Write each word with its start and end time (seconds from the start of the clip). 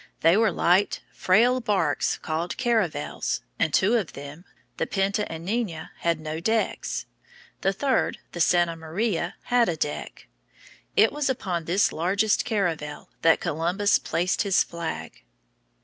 They 0.21 0.35
were 0.35 0.51
light, 0.51 1.01
frail 1.13 1.59
barks 1.61 2.17
called 2.17 2.57
caravels, 2.57 3.41
and 3.59 3.71
two 3.71 3.97
of 3.97 4.13
them, 4.13 4.45
the 4.77 4.87
Pinta 4.87 5.31
and 5.31 5.45
Nina, 5.45 5.91
had 5.99 6.19
no 6.19 6.39
decks. 6.39 7.05
The 7.61 7.71
third, 7.71 8.17
the 8.31 8.41
Santa 8.41 8.75
Maria, 8.75 9.35
had 9.43 9.69
a 9.69 9.77
deck. 9.77 10.27
It 10.97 11.11
was 11.11 11.29
upon 11.29 11.65
this 11.65 11.93
largest 11.93 12.45
caravel 12.45 13.09
that 13.21 13.41
Columbus 13.41 13.99
placed 13.99 14.41
his 14.41 14.63
flag. 14.63 15.23